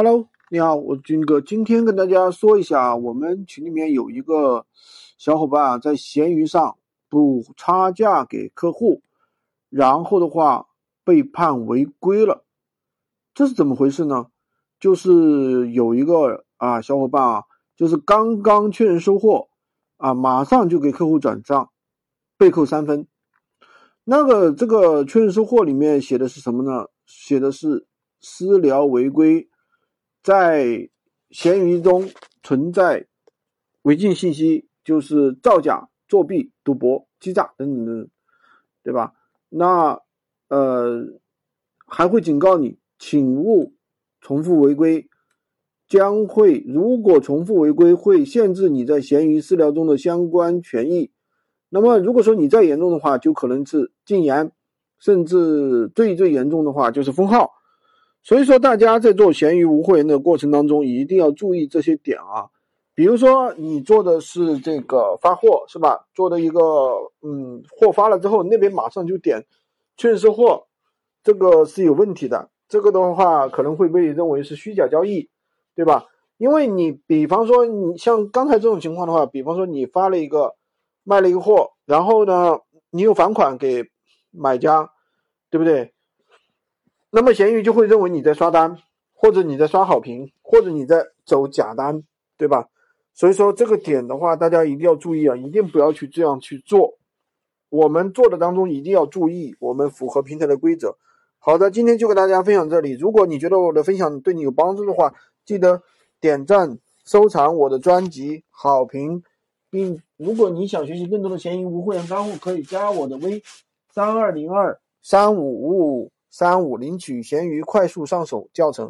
[0.00, 4.64] Hello，你好，我军哥，今天跟大家说一下，我们群里面有一个
[5.18, 6.78] 小伙伴啊，在闲鱼上
[7.08, 9.02] 补差价给客户，
[9.68, 10.68] 然后的话
[11.02, 12.44] 被判违规了，
[13.34, 14.26] 这是怎么回事呢？
[14.78, 17.42] 就是有一个啊小伙伴啊，
[17.76, 19.48] 就是刚刚确认收货
[19.96, 21.72] 啊，马上就给客户转账，
[22.36, 23.08] 被扣三分。
[24.04, 26.86] 那个这个确认收货里面写的是什么呢？
[27.04, 27.88] 写的是
[28.20, 29.47] 私聊违规。
[30.28, 30.90] 在
[31.30, 32.10] 闲鱼中
[32.42, 33.06] 存在
[33.80, 38.08] 违禁信息，就是造假、作弊、赌博、欺诈等等等，
[38.82, 39.14] 对吧？
[39.48, 39.98] 那
[40.48, 41.02] 呃
[41.86, 43.72] 还会警告你，请勿
[44.20, 45.08] 重复违规，
[45.88, 51.10] 将会如果重复违规，会限制你在闲鱼私聊中的相关权益。
[51.70, 54.52] 那么如果说你再严重的话，就可能是禁言，
[54.98, 57.52] 甚至最最严重的话就是封号。
[58.28, 62.44] 所以说，大家在做闲鱼无货源的过程当中，一定要注意这些点啊。
[62.94, 66.06] 比如说，你做的是这个发货，是吧？
[66.12, 66.60] 做的一个，
[67.22, 69.46] 嗯，货发了之后，那边马上就点
[69.96, 70.66] 确认收货，
[71.24, 72.50] 这个是有问题的。
[72.68, 75.30] 这个的话，可能会被认为是虚假交易，
[75.74, 76.04] 对吧？
[76.36, 80.54] 因为你，比方说，你像刚才这种情况的话，比方说你发了一个
[81.02, 82.58] 卖了一个货，然后呢，
[82.90, 83.86] 你有返款给
[84.30, 84.90] 买家，
[85.48, 85.94] 对不对？
[87.10, 88.78] 那么闲鱼就会认为你在刷单，
[89.14, 92.02] 或者你在刷好评，或者你在走假单，
[92.36, 92.68] 对吧？
[93.14, 96.98] 所以说这个点的话，大家一定要注意啊，一定不要去这样去做。
[97.70, 100.96] 我们做的当中一定要注意，我们符合平台的规则。
[101.38, 102.92] 好的，今天就给大家分享这里。
[102.92, 105.14] 如果你觉得我的分享对你有帮助的话，
[105.44, 105.82] 记得
[106.20, 109.22] 点赞、收藏我的专辑、好评，
[109.70, 113.42] 并如果你想学习更多的闲鱼无货源干货，可以加我的微
[113.92, 116.12] 三二零二三五五五。
[116.30, 118.86] 三五领取闲鱼快速上手教程。